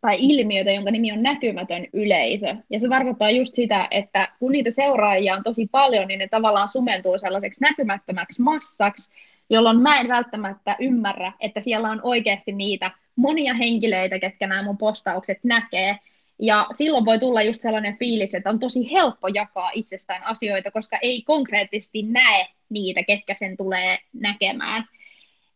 tai 0.00 0.16
ilmiötä, 0.18 0.70
jonka 0.70 0.90
nimi 0.90 1.12
on 1.12 1.22
näkymätön 1.22 1.86
yleisö. 1.92 2.56
Ja 2.70 2.80
se 2.80 2.88
tarkoittaa 2.88 3.30
just 3.30 3.54
sitä, 3.54 3.88
että 3.90 4.28
kun 4.38 4.52
niitä 4.52 4.70
seuraajia 4.70 5.36
on 5.36 5.42
tosi 5.42 5.68
paljon, 5.72 6.08
niin 6.08 6.18
ne 6.18 6.28
tavallaan 6.28 6.68
sumentuu 6.68 7.18
sellaiseksi 7.18 7.60
näkymättömäksi 7.60 8.42
massaksi, 8.42 9.12
jolloin 9.50 9.80
mä 9.80 10.00
en 10.00 10.08
välttämättä 10.08 10.76
ymmärrä, 10.80 11.32
että 11.40 11.60
siellä 11.60 11.90
on 11.90 12.00
oikeasti 12.02 12.52
niitä 12.52 12.90
monia 13.16 13.54
henkilöitä, 13.54 14.18
ketkä 14.18 14.46
nämä 14.46 14.62
mun 14.62 14.78
postaukset 14.78 15.38
näkee. 15.44 15.98
Ja 16.38 16.66
silloin 16.72 17.04
voi 17.04 17.18
tulla 17.18 17.42
just 17.42 17.62
sellainen 17.62 17.98
fiilis, 17.98 18.34
että 18.34 18.50
on 18.50 18.58
tosi 18.58 18.92
helppo 18.92 19.28
jakaa 19.28 19.70
itsestään 19.74 20.24
asioita, 20.24 20.70
koska 20.70 20.98
ei 21.02 21.22
konkreettisesti 21.22 22.02
näe 22.02 22.48
niitä, 22.68 23.02
ketkä 23.02 23.34
sen 23.34 23.56
tulee 23.56 23.98
näkemään. 24.12 24.84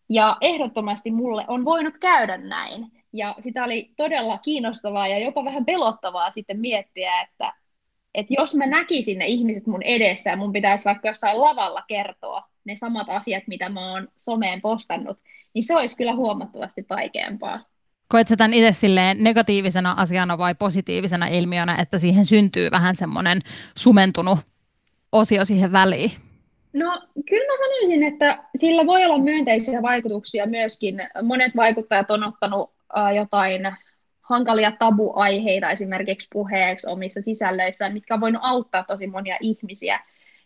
Ja 0.08 0.36
ehdottomasti 0.40 1.10
mulle 1.10 1.44
on 1.48 1.64
voinut 1.64 1.98
käydä 1.98 2.36
näin. 2.36 2.86
Ja 3.12 3.34
sitä 3.40 3.64
oli 3.64 3.90
todella 3.96 4.38
kiinnostavaa 4.38 5.08
ja 5.08 5.18
jopa 5.18 5.44
vähän 5.44 5.64
pelottavaa 5.64 6.30
sitten 6.30 6.60
miettiä, 6.60 7.20
että, 7.20 7.52
että 8.14 8.34
jos 8.38 8.54
mä 8.54 8.66
näkisin 8.66 9.18
ne 9.18 9.26
ihmiset 9.26 9.66
mun 9.66 9.82
edessä 9.82 10.30
ja 10.30 10.36
mun 10.36 10.52
pitäisi 10.52 10.84
vaikka 10.84 11.08
jossain 11.08 11.40
lavalla 11.40 11.82
kertoa 11.88 12.42
ne 12.64 12.76
samat 12.76 13.08
asiat, 13.08 13.42
mitä 13.46 13.68
mä 13.68 13.92
oon 13.92 14.08
someen 14.16 14.60
postannut, 14.60 15.18
niin 15.54 15.64
se 15.64 15.76
olisi 15.76 15.96
kyllä 15.96 16.14
huomattavasti 16.14 16.86
vaikeampaa. 16.90 17.64
Koet 18.08 18.28
sä 18.28 18.36
tämän 18.36 18.54
itse 18.54 18.72
silleen 18.72 19.24
negatiivisena 19.24 19.94
asiana 19.96 20.38
vai 20.38 20.54
positiivisena 20.54 21.26
ilmiönä, 21.26 21.76
että 21.80 21.98
siihen 21.98 22.26
syntyy 22.26 22.70
vähän 22.70 22.96
semmoinen 22.96 23.38
sumentunut 23.78 24.38
osio 25.12 25.44
siihen 25.44 25.72
väliin? 25.72 26.10
No 26.72 27.00
kyllä 27.28 27.46
mä 27.46 27.58
sanoisin, 27.58 28.02
että 28.02 28.44
sillä 28.56 28.86
voi 28.86 29.04
olla 29.04 29.18
myönteisiä 29.18 29.82
vaikutuksia 29.82 30.46
myöskin. 30.46 31.08
Monet 31.22 31.56
vaikuttajat 31.56 32.10
on 32.10 32.24
ottanut 32.24 32.70
äh, 32.98 33.14
jotain 33.14 33.76
hankalia 34.20 34.72
tabuaiheita 34.72 35.70
esimerkiksi 35.70 36.28
puheeksi 36.32 36.86
omissa 36.86 37.22
sisällöissään, 37.22 37.92
mitkä 37.92 38.14
on 38.14 38.20
voinut 38.20 38.42
auttaa 38.44 38.84
tosi 38.84 39.06
monia 39.06 39.36
ihmisiä. 39.40 40.00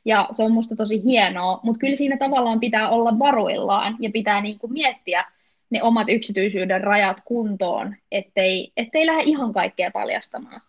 Ja 0.05 0.29
se 0.33 0.43
on 0.43 0.53
musta 0.53 0.77
tosi 0.77 1.05
hienoa, 1.05 1.61
mutta 1.63 1.79
kyllä 1.79 1.97
siinä 1.97 2.17
tavallaan 2.17 2.61
pitää 2.61 2.89
olla 2.89 3.19
varuillaan 3.19 3.97
ja 4.01 4.11
pitää 4.11 4.41
niin 4.41 4.59
kuin 4.59 4.73
miettiä 4.73 5.25
ne 5.73 5.83
omat 5.83 6.09
yksityisyyden 6.09 6.81
rajat 6.81 7.17
kuntoon, 7.25 7.97
ettei, 8.11 8.73
ettei 8.77 9.07
lähde 9.07 9.23
ihan 9.23 9.53
kaikkea 9.53 9.91
paljastamaan. 9.91 10.61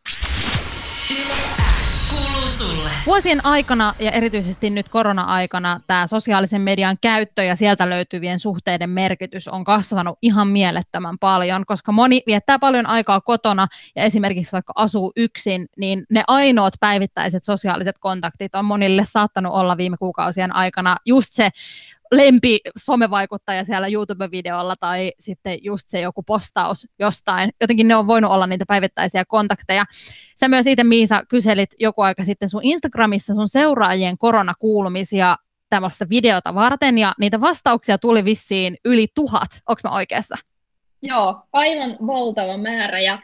Vuosien 3.05 3.45
aikana 3.45 3.93
ja 4.00 4.12
erityisesti 4.12 4.69
nyt 4.69 4.89
korona-aikana 4.89 5.79
tämä 5.88 6.07
sosiaalisen 6.07 6.62
median 6.62 6.98
käyttö 7.01 7.43
ja 7.43 7.55
sieltä 7.55 7.89
löytyvien 7.89 8.39
suhteiden 8.39 8.89
merkitys 8.89 9.48
on 9.48 9.63
kasvanut 9.63 10.17
ihan 10.22 10.48
mielettömän 10.48 11.17
paljon, 11.19 11.65
koska 11.65 11.91
moni 11.91 12.22
viettää 12.27 12.60
paljon 12.60 12.88
aikaa 12.88 13.22
kotona 13.22 13.67
ja 13.95 14.03
esimerkiksi 14.03 14.51
vaikka 14.51 14.74
asuu 14.75 15.12
yksin, 15.15 15.67
niin 15.77 16.05
ne 16.10 16.24
ainoat 16.27 16.74
päivittäiset 16.79 17.43
sosiaaliset 17.43 17.95
kontaktit 18.00 18.55
on 18.55 18.65
monille 18.65 19.03
saattanut 19.05 19.53
olla 19.53 19.77
viime 19.77 19.98
kuukausien 19.98 20.55
aikana 20.55 20.95
just 21.05 21.33
se 21.33 21.50
lempi 22.17 22.60
somevaikuttaja 22.77 23.63
siellä 23.63 23.88
YouTube-videolla 23.88 24.75
tai 24.79 25.12
sitten 25.20 25.58
just 25.62 25.89
se 25.89 26.00
joku 26.00 26.24
postaus 26.24 26.88
jostain. 27.00 27.50
Jotenkin 27.62 27.88
ne 27.88 27.96
on 27.96 28.08
voinut 28.08 28.32
olla 28.32 28.48
niitä 28.48 28.65
päivittäisiä 28.67 29.24
kontakteja. 29.27 29.86
Sä 30.39 30.48
myös 30.48 30.67
itse 30.67 30.84
Miisa 30.84 31.22
kyselit 31.29 31.70
joku 31.79 32.01
aika 32.01 32.24
sitten 32.24 32.50
sun 32.50 32.63
Instagramissa 32.63 33.34
sun 33.34 33.50
seuraajien 33.50 34.17
koronakuulumisia 34.17 35.36
tämmöistä 35.70 36.10
videota 36.10 36.55
varten 36.55 36.98
ja 36.98 37.13
niitä 37.20 37.41
vastauksia 37.41 37.98
tuli 37.98 38.25
vissiin 38.25 38.77
yli 38.86 39.08
tuhat. 39.15 39.50
Onko 39.70 39.79
mä 39.84 39.96
oikeassa? 39.96 40.36
Joo, 41.01 41.41
aivan 41.53 41.98
valtava 42.08 42.58
määrä 42.58 43.00
ja 43.00 43.20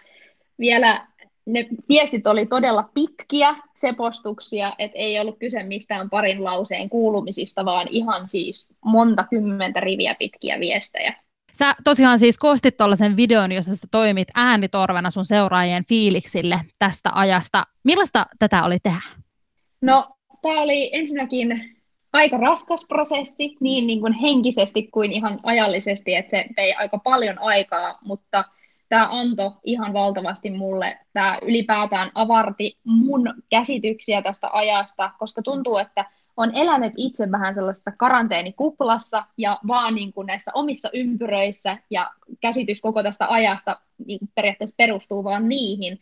vielä 0.60 1.08
ne 1.50 1.68
viestit 1.90 2.28
oli 2.28 2.46
todella 2.46 2.90
pitkiä, 2.94 3.56
sepostuksia, 3.76 4.74
että 4.80 4.98
ei 4.98 5.20
ollut 5.20 5.40
kyse 5.40 5.64
mistään 5.64 6.10
parin 6.10 6.44
lauseen 6.44 6.90
kuulumisista, 6.90 7.66
vaan 7.66 7.88
ihan 7.92 8.28
siis 8.28 8.68
monta 8.86 9.26
kymmentä 9.30 9.80
riviä 9.80 10.16
pitkiä 10.20 10.60
viestejä. 10.60 11.16
Sä 11.54 11.76
tosiaan 11.84 12.20
siis 12.20 12.38
koostit 12.38 12.78
tuollaisen 12.78 13.18
videon, 13.18 13.52
jossa 13.52 13.76
sä 13.76 13.88
toimit 13.92 14.28
äänitorvena 14.36 15.12
sun 15.12 15.26
seuraajien 15.26 15.86
fiiliksille 15.86 16.60
tästä 16.80 17.10
ajasta. 17.14 17.64
Millaista 17.84 18.26
tätä 18.40 18.64
oli 18.64 18.78
tehdä? 18.84 19.02
No, 19.82 20.08
tämä 20.42 20.62
oli 20.62 20.90
ensinnäkin 20.94 21.76
aika 22.14 22.38
raskas 22.38 22.86
prosessi, 22.86 23.58
niin, 23.60 23.88
niin 23.88 24.00
kuin 24.00 24.14
henkisesti 24.14 24.88
kuin 24.92 25.12
ihan 25.12 25.40
ajallisesti, 25.44 26.16
että 26.16 26.30
se 26.30 26.46
vei 26.58 26.74
aika 26.74 26.98
paljon 26.98 27.40
aikaa, 27.40 27.98
mutta– 28.02 28.44
tämä 28.90 29.08
antoi 29.12 29.52
ihan 29.64 29.94
valtavasti 29.94 30.50
mulle. 30.50 30.98
Tämä 31.14 31.40
ylipäätään 31.42 32.12
avarti 32.16 32.78
mun 32.84 33.34
käsityksiä 33.50 34.22
tästä 34.22 34.50
ajasta, 34.52 35.12
koska 35.20 35.42
tuntuu, 35.42 35.78
että 35.78 36.06
on 36.38 36.52
elänyt 36.56 36.94
itse 36.98 37.32
vähän 37.32 37.56
sellaisessa 37.56 37.92
karanteenikuplassa 37.98 39.24
ja 39.38 39.60
vaan 39.68 39.96
niin 39.96 40.14
kuin 40.14 40.28
näissä 40.28 40.52
omissa 40.54 40.90
ympyröissä 40.94 41.78
ja 41.90 42.12
käsitys 42.42 42.82
koko 42.82 43.04
tästä 43.04 43.28
ajasta 43.30 43.80
niin 44.06 44.20
periaatteessa 44.36 44.76
perustuu 44.78 45.24
vaan 45.24 45.50
niihin. 45.50 46.00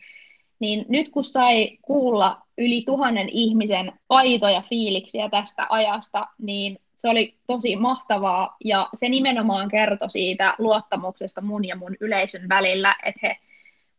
Niin 0.58 0.84
nyt 0.88 1.08
kun 1.08 1.24
sai 1.24 1.78
kuulla 1.82 2.42
yli 2.58 2.82
tuhannen 2.86 3.28
ihmisen 3.28 3.92
aitoja 4.08 4.62
fiiliksiä 4.68 5.28
tästä 5.28 5.66
ajasta, 5.70 6.28
niin 6.38 6.78
se 6.98 7.08
oli 7.08 7.34
tosi 7.46 7.76
mahtavaa 7.76 8.56
ja 8.64 8.88
se 8.94 9.08
nimenomaan 9.08 9.68
kertoi 9.68 10.10
siitä 10.10 10.54
luottamuksesta 10.58 11.40
mun 11.40 11.64
ja 11.64 11.76
mun 11.76 11.96
yleisön 12.00 12.48
välillä, 12.48 12.96
että 13.04 13.20
he 13.22 13.36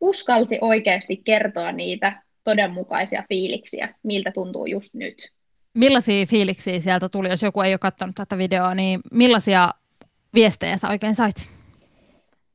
uskalsi 0.01 0.57
oikeasti 0.61 1.17
kertoa 1.17 1.71
niitä 1.71 2.21
todenmukaisia 2.43 3.23
fiiliksiä, 3.29 3.95
miltä 4.03 4.31
tuntuu 4.31 4.65
just 4.65 4.93
nyt. 4.93 5.31
Millaisia 5.73 6.25
fiiliksiä 6.25 6.79
sieltä 6.79 7.09
tuli, 7.09 7.29
jos 7.29 7.43
joku 7.43 7.61
ei 7.61 7.73
ole 7.73 7.77
katsonut 7.77 8.15
tätä 8.15 8.37
videoa, 8.37 8.75
niin 8.75 8.99
millaisia 9.11 9.73
viestejä 10.33 10.77
sä 10.77 10.89
oikein 10.89 11.15
sait? 11.15 11.49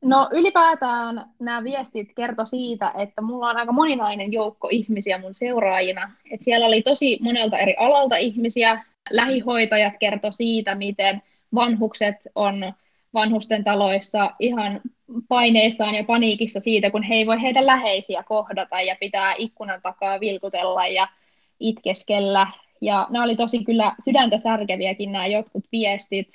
No 0.04 0.28
ylipäätään 0.32 1.24
nämä 1.40 1.64
viestit 1.64 2.08
kertoi 2.16 2.46
siitä, 2.46 2.92
että 2.98 3.22
mulla 3.22 3.50
on 3.50 3.56
aika 3.56 3.72
moninainen 3.72 4.32
joukko 4.32 4.68
ihmisiä 4.70 5.18
mun 5.18 5.34
seuraajina. 5.34 6.12
Et 6.30 6.42
siellä 6.42 6.66
oli 6.66 6.82
tosi 6.82 7.18
monelta 7.22 7.58
eri 7.58 7.74
alalta 7.78 8.16
ihmisiä, 8.16 8.84
lähihoitajat 9.11 9.94
kertoi 10.00 10.32
siitä, 10.32 10.75
miten 10.75 11.23
vanhukset 11.54 12.16
on 12.34 12.73
vanhusten 13.14 13.64
taloissa 13.64 14.30
ihan 14.38 14.80
paineissaan 15.28 15.94
ja 15.94 16.04
paniikissa 16.04 16.61
siitä, 16.61 16.90
kun 16.90 17.02
he 17.02 17.14
ei 17.14 17.26
voi 17.26 17.42
heidän 17.42 17.66
läheisiä 17.66 18.23
kohdata 18.23 18.80
ja 18.80 18.96
pitää 19.00 19.34
ikkunan 19.38 19.82
takaa 19.82 20.20
vilkutella 20.20 20.87
ja 20.87 21.08
itkeskellä. 21.61 22.46
Ja 22.80 23.06
nämä 23.11 23.25
oli 23.25 23.37
tosi 23.37 23.64
kyllä 23.64 23.92
sydäntä 24.04 24.38
särkeviäkin 24.38 25.12
nämä 25.12 25.26
jotkut 25.26 25.64
viestit. 25.73 26.28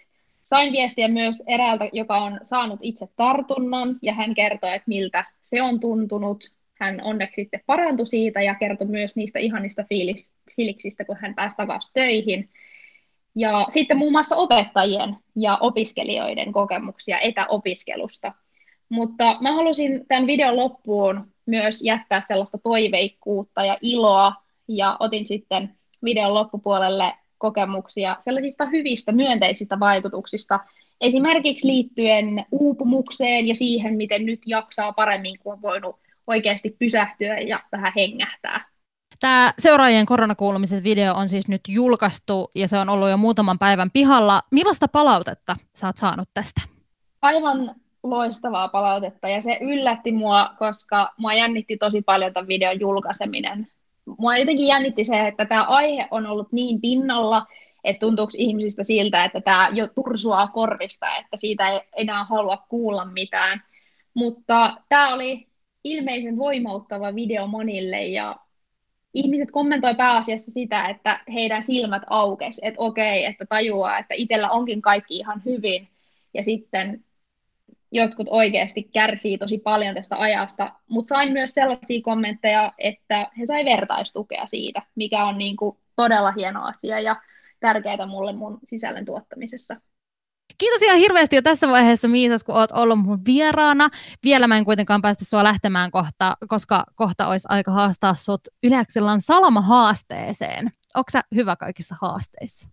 Sain 0.44 0.72
viestiä 0.72 1.08
myös 1.08 1.44
eräältä, 1.48 1.90
joka 1.94 2.18
on 2.18 2.40
saanut 2.44 2.80
itse 2.82 3.08
tartunnan, 3.16 4.00
ja 4.02 4.14
hän 4.14 4.36
kertoi, 4.36 4.76
että 4.76 4.88
miltä 4.88 5.26
se 5.44 5.62
on 5.62 5.80
tuntunut. 5.80 6.52
Hän 6.74 7.02
onneksi 7.04 7.42
sitten 7.42 7.64
parantui 7.66 8.08
siitä 8.08 8.42
ja 8.42 8.56
kertoi 8.56 8.88
myös 8.88 9.16
niistä 9.16 9.40
ihanista 9.40 9.84
fiilis, 9.90 10.30
fiiliksistä, 10.60 11.06
kun 11.06 11.18
hän 11.22 11.36
pääsi 11.36 11.56
takaisin 11.58 11.92
töihin. 11.94 12.50
Ja 13.36 13.68
sitten 13.70 13.98
muun 13.98 14.12
muassa 14.12 14.36
opettajien 14.36 15.18
ja 15.36 15.58
opiskelijoiden 15.62 16.51
kokemuksia 16.51 17.20
etäopiskelusta. 17.20 18.34
Mutta 18.89 19.38
mä 19.42 19.51
halusin 19.51 20.06
tämän 20.08 20.28
videon 20.28 20.56
loppuun 20.56 21.28
myös 21.46 21.82
jättää 21.84 22.24
sellaista 22.28 22.58
toiveikkuutta 22.58 23.66
ja 23.66 23.78
iloa, 23.82 24.34
ja 24.68 24.98
otin 25.00 25.25
sitten 25.25 25.75
videon 26.04 26.34
loppupuolelle 26.34 27.13
kokemuksia 27.38 28.18
sellaisista 28.20 28.66
hyvistä 28.66 29.12
myönteisistä 29.12 29.80
vaikutuksista, 29.80 30.60
esimerkiksi 31.01 31.68
liittyen 31.68 32.46
uupumukseen 32.51 33.48
ja 33.48 33.56
siihen, 33.56 33.98
miten 33.98 34.25
nyt 34.25 34.39
jaksaa 34.46 34.94
paremmin, 34.94 35.39
kun 35.39 35.54
on 35.54 35.62
voinut 35.62 35.96
oikeasti 36.28 36.75
pysähtyä 36.80 37.39
ja 37.39 37.63
vähän 37.72 37.94
hengähtää. 37.96 38.66
Tämä 39.20 39.54
seuraajien 39.60 40.06
koronakuulumiset 40.06 40.84
video 40.84 41.13
on 41.13 41.30
siis 41.30 41.48
nyt 41.48 41.62
julkaistu 41.68 42.51
ja 42.56 42.68
se 42.68 42.78
on 42.78 42.89
ollut 42.89 43.10
jo 43.10 43.18
muutaman 43.18 43.60
päivän 43.60 43.92
pihalla. 43.92 44.42
Millaista 44.51 44.88
palautetta 44.88 45.56
sä 45.75 45.88
oot 45.88 45.98
saanut 45.98 46.30
tästä? 46.34 46.62
Aivan 47.22 47.75
loistavaa 48.04 48.68
palautetta 48.68 49.30
ja 49.30 49.42
se 49.42 49.58
yllätti 49.62 50.12
mua, 50.12 50.50
koska 50.60 51.13
mua 51.18 51.34
jännitti 51.34 51.78
tosi 51.78 52.01
paljon 52.01 52.34
tämän 52.34 52.48
videon 52.48 52.80
julkaiseminen. 52.80 53.68
Mua 54.18 54.38
jotenkin 54.38 54.68
jännitti 54.68 55.06
se, 55.06 55.28
että 55.28 55.46
tämä 55.46 55.63
aihe 55.63 56.08
on 56.12 56.28
ollut 56.28 56.51
niin 56.51 56.82
pinnalla, 56.82 57.46
että 57.84 58.00
tuntuuko 58.00 58.32
ihmisistä 58.38 58.84
siltä, 58.84 59.24
että 59.25 59.42
tämä 59.42 59.70
jo 59.74 59.88
tursuaa 59.88 60.48
korvista, 60.48 61.18
että 61.18 61.38
siitä 61.38 61.70
ei 61.70 61.82
enää 61.96 62.24
halua 62.24 62.58
kuulla 62.70 63.06
mitään. 63.06 63.63
Mutta 64.13 64.78
tämä 64.89 65.13
oli 65.13 65.48
ilmeisen 65.84 66.38
voimauttava 66.38 67.16
video 67.16 67.48
monille 67.48 68.06
ja 68.06 68.36
ihmiset 69.13 69.51
kommentoi 69.51 69.96
pääasiassa 69.96 70.51
sitä, 70.51 70.88
että 70.88 71.20
heidän 71.34 71.62
silmät 71.62 72.04
aukes, 72.10 72.60
että 72.62 72.82
okei, 72.82 73.25
että 73.25 73.46
tajuaa, 73.46 74.00
että 74.00 74.13
itsellä 74.13 74.50
onkin 74.50 74.82
kaikki 74.82 75.18
ihan 75.18 75.42
hyvin 75.46 75.88
ja 76.34 76.44
sitten 76.44 77.04
jotkut 77.92 78.28
oikeasti 78.30 78.84
kärsii 78.84 79.38
tosi 79.38 79.58
paljon 79.58 79.96
tästä 79.96 80.16
ajasta, 80.20 80.72
mutta 80.88 81.10
sain 81.10 81.34
myös 81.34 81.51
sellaisia 81.51 82.01
kommentteja, 82.01 82.74
että 82.78 83.32
he 83.38 83.46
sai 83.46 83.66
vertaistukea 83.66 84.48
siitä, 84.48 84.82
mikä 84.96 85.25
on 85.25 85.38
niin 85.38 85.56
kuin 85.56 85.78
todella 85.96 86.32
hieno 86.32 86.63
asia 86.63 87.00
ja 87.00 87.16
tärkeää 87.60 88.06
mulle 88.06 88.34
mun 88.34 88.60
sisällön 88.68 89.06
tuottamisessa. 89.06 89.82
Kiitos 90.60 90.82
ihan 90.82 90.98
hirveästi 91.00 91.36
jo 91.36 91.42
tässä 91.42 91.68
vaiheessa, 91.68 92.08
Miisas, 92.08 92.44
kun 92.44 92.56
oot 92.56 92.72
ollut 92.72 93.00
mun 93.00 93.20
vieraana. 93.25 93.89
Vielä 94.24 94.48
mä 94.48 94.58
en 94.58 94.66
kuitenkaan 94.66 95.01
päästä 95.01 95.25
sua 95.25 95.44
lähtemään 95.44 95.92
kohta, 95.92 96.38
koska 96.48 96.84
kohta 96.96 97.28
olisi 97.28 97.48
aika 97.50 97.72
haastaa 97.72 98.13
sut 98.13 98.42
Yleäksillan 98.63 99.22
salama-haasteeseen. 99.22 100.72
Onko 100.96 101.10
sä 101.12 101.24
hyvä 101.36 101.56
kaikissa 101.56 101.96
haasteissa? 102.01 102.70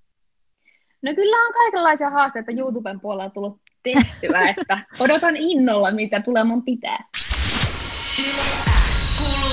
No 1.03 1.15
kyllä 1.15 1.47
on 1.47 1.53
kaikenlaisia 1.53 2.11
haasteita 2.11 2.53
YouTuben 2.53 3.01
puolella 3.01 3.31
tullut 3.31 3.61
tehtyä, 3.83 4.49
että 4.49 4.79
odotan 4.99 5.37
innolla, 5.37 5.91
mitä 5.91 6.23
tuleman 6.23 6.63
pitää. 6.63 7.09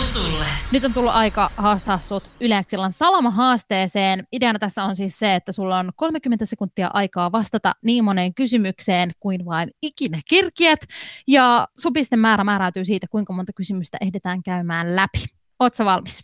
Sulle. 0.03 0.45
Nyt 0.71 0.83
on 0.83 0.93
tullut 0.93 1.13
aika 1.13 1.51
haastaa 1.57 1.97
sut 1.97 2.31
Yleäksillan 2.39 2.91
salama-haasteeseen. 2.91 4.27
Ideana 4.31 4.59
tässä 4.59 4.83
on 4.83 4.95
siis 4.95 5.19
se, 5.19 5.35
että 5.35 5.51
sulla 5.51 5.79
on 5.79 5.91
30 5.95 6.45
sekuntia 6.45 6.89
aikaa 6.93 7.31
vastata 7.31 7.73
niin 7.81 8.03
moneen 8.03 8.33
kysymykseen 8.33 9.11
kuin 9.19 9.45
vain 9.45 9.71
ikinä 9.81 10.21
kirkiet. 10.29 10.87
Ja 11.27 11.67
supisten 11.79 12.19
määrä 12.19 12.43
määräytyy 12.43 12.85
siitä, 12.85 13.07
kuinka 13.11 13.33
monta 13.33 13.53
kysymystä 13.53 13.97
ehditään 14.01 14.43
käymään 14.43 14.95
läpi. 14.95 15.25
Ootko 15.59 15.85
valmis? 15.85 16.23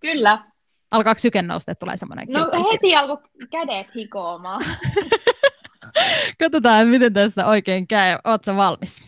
Kyllä. 0.00 0.44
Alkaako 0.90 1.18
syke 1.18 1.42
nousta, 1.42 1.72
että 1.72 1.84
tulee 1.86 1.96
semmoinen 1.96 2.28
No 2.28 2.50
heti 2.72 2.96
alkoi 2.96 3.28
kädet 3.50 3.86
hikoamaan. 3.94 4.64
Katsotaan, 6.40 6.88
miten 6.88 7.12
tässä 7.12 7.46
oikein 7.46 7.86
käy. 7.86 8.18
Ootko 8.24 8.56
valmis? 8.56 9.02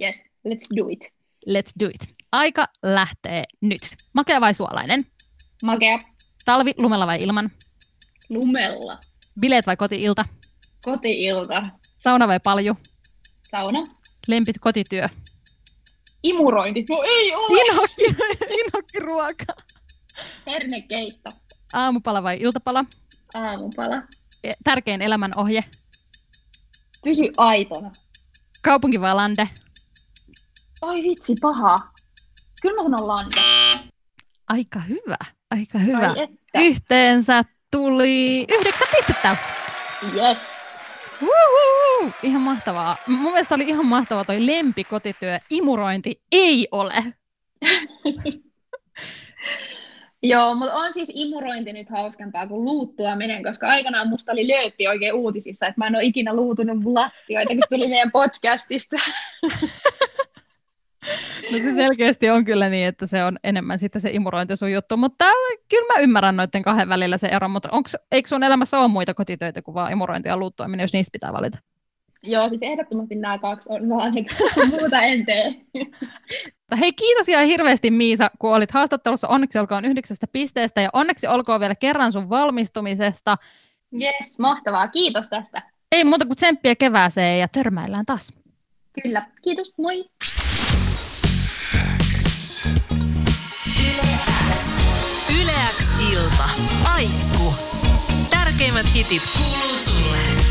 Yes, 0.00 0.24
let's 0.48 0.76
do 0.76 0.88
it. 0.88 1.12
Let's 1.48 1.72
do 1.80 1.86
it. 1.86 2.21
Aika 2.32 2.68
lähtee 2.82 3.44
nyt. 3.60 3.80
Makea 4.12 4.40
vai 4.40 4.54
suolainen? 4.54 5.06
Makea. 5.62 5.98
Talvi, 6.44 6.74
lumella 6.78 7.06
vai 7.06 7.22
ilman? 7.22 7.50
Lumella. 8.28 8.98
Bileet 9.40 9.66
vai 9.66 9.76
kotiilta? 9.76 10.24
Kotiilta. 10.84 11.62
Sauna 11.98 12.28
vai 12.28 12.40
palju? 12.40 12.74
Sauna. 13.50 13.82
Lempit 14.28 14.56
kotityö? 14.60 15.08
Imurointi. 16.22 16.84
No 16.90 17.02
ei 17.02 17.34
ole. 17.34 17.62
Inhokki, 17.62 18.04
inhokkiruoka. 18.64 19.44
Hernekeitto. 20.46 21.30
Aamupala 21.72 22.22
vai 22.22 22.36
iltapala? 22.40 22.84
Aamupala. 23.34 24.02
E- 24.44 24.52
Tärkein 24.64 25.02
elämän 25.02 25.32
ohje? 25.38 25.64
Pysy 27.04 27.22
aitona. 27.36 27.90
Kaupunki 28.62 29.00
vai 29.00 29.14
lande? 29.14 29.48
Ai 30.82 31.02
vitsi, 31.02 31.34
paha. 31.40 31.91
Kyllä 32.62 32.74
mä 32.74 32.82
sanon 32.82 33.08
lande. 33.08 33.36
Aika 34.48 34.80
hyvä, 34.80 35.16
aika 35.50 35.78
hyvä. 35.78 36.14
Yhteensä 36.54 37.44
tuli 37.70 38.46
yhdeksän 38.58 38.88
pistettä. 38.96 39.36
Yes. 40.14 40.62
Uhuhu, 41.22 42.12
ihan 42.22 42.42
mahtavaa. 42.42 42.96
Mun 43.06 43.32
mielestä 43.32 43.54
oli 43.54 43.64
ihan 43.64 43.86
mahtavaa 43.86 44.24
toi 44.24 44.46
lempikotityö. 44.46 45.38
Imurointi 45.50 46.20
ei 46.32 46.68
ole. 46.70 46.94
Joo, 50.22 50.54
mutta 50.54 50.74
on 50.74 50.92
siis 50.92 51.12
imurointi 51.14 51.72
nyt 51.72 51.90
hauskempaa 51.90 52.46
kuin 52.46 52.64
luuttuaminen, 52.64 53.44
koska 53.44 53.68
aikanaan 53.68 54.08
musta 54.08 54.32
oli 54.32 54.48
lööppi 54.48 54.88
oikein 54.88 55.14
uutisissa, 55.14 55.66
että 55.66 55.80
mä 55.80 55.86
en 55.86 55.96
ole 55.96 56.04
ikinä 56.04 56.34
luutunut 56.34 56.84
lattioita, 56.84 57.48
kun 57.48 57.62
se 57.62 57.76
tuli 57.76 57.88
meidän 57.88 58.12
podcastista. 58.12 58.96
No 61.52 61.58
se 61.58 61.74
selkeästi 61.74 62.30
on 62.30 62.44
kyllä 62.44 62.68
niin, 62.68 62.88
että 62.88 63.06
se 63.06 63.24
on 63.24 63.36
enemmän 63.44 63.78
sitten 63.78 64.00
se 64.02 64.10
imurointi 64.10 64.56
sun 64.56 64.72
juttu, 64.72 64.96
mutta 64.96 65.24
kyllä 65.68 65.94
mä 65.94 66.00
ymmärrän 66.00 66.36
noiden 66.36 66.62
kahden 66.62 66.88
välillä 66.88 67.18
se 67.18 67.26
ero, 67.26 67.48
mutta 67.48 67.68
onks, 67.72 67.96
eikö 68.12 68.28
sun 68.28 68.42
elämässä 68.42 68.78
ole 68.78 68.88
muita 68.88 69.14
kotitöitä 69.14 69.62
kuin 69.62 69.74
vaan 69.74 69.92
imurointi 69.92 70.28
ja 70.28 70.36
luuttuaminen, 70.36 70.84
jos 70.84 70.92
niistä 70.92 71.12
pitää 71.12 71.32
valita? 71.32 71.58
Joo, 72.22 72.48
siis 72.48 72.62
ehdottomasti 72.62 73.14
nämä 73.14 73.38
kaksi 73.38 73.68
on 73.72 73.88
vaan, 73.88 74.12
muuta 74.70 75.00
en 75.00 75.26
tee. 75.26 75.54
Hei, 76.80 76.92
kiitos 76.92 77.28
ihan 77.28 77.46
hirveästi 77.46 77.90
Miisa, 77.90 78.30
kun 78.38 78.54
olit 78.54 78.70
haastattelussa. 78.70 79.28
Onneksi 79.28 79.58
olkoon 79.58 79.84
yhdeksästä 79.84 80.26
pisteestä 80.26 80.80
ja 80.80 80.88
onneksi 80.92 81.26
olkoon 81.26 81.60
vielä 81.60 81.74
kerran 81.74 82.12
sun 82.12 82.28
valmistumisesta. 82.28 83.36
Yes, 84.00 84.38
mahtavaa. 84.38 84.88
Kiitos 84.88 85.28
tästä. 85.28 85.62
Ei 85.92 86.04
muuta 86.04 86.26
kuin 86.26 86.36
tsemppiä 86.36 86.76
kevääseen 86.76 87.40
ja 87.40 87.48
törmäillään 87.48 88.06
taas. 88.06 88.32
Kyllä. 89.02 89.26
Kiitos, 89.42 89.72
moi. 89.78 90.04
Yle 95.40 95.52
X 95.76 95.86
ilta. 96.12 96.48
Aikku. 96.84 97.54
Tärkeimmät 98.30 98.94
hitit 98.94 99.22
kuuluu 99.36 99.76
sulle. 99.76 100.41